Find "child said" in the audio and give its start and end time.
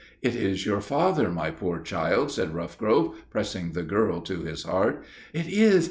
1.79-2.53